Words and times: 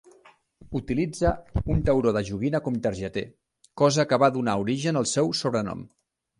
Utilitza 0.79 1.33
un 1.73 1.83
tauró 1.89 2.15
de 2.17 2.23
joguina 2.31 2.63
com 2.69 2.81
targeter, 2.87 3.25
cosa 3.85 4.09
que 4.11 4.23
va 4.27 4.33
donar 4.41 4.59
origen 4.67 5.03
al 5.03 5.11
seu 5.15 5.35
sobrenom. 5.45 5.89